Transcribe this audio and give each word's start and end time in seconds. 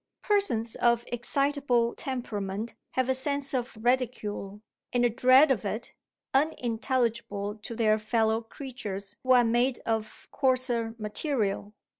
Persons 0.23 0.73
of 0.77 1.03
excitable 1.11 1.93
temperament 1.93 2.73
have 2.93 3.07
a 3.07 3.13
sense 3.13 3.53
of 3.53 3.77
ridicule, 3.79 4.63
and 4.91 5.05
a 5.05 5.11
dread 5.11 5.51
of 5.51 5.63
it, 5.63 5.93
unintelligible 6.33 7.53
to 7.57 7.75
their 7.75 7.99
fellow 7.99 8.41
creatures 8.41 9.15
who 9.21 9.33
are 9.33 9.45
made 9.45 9.77
of 9.85 10.27
coarser 10.31 10.95
material. 10.97 11.75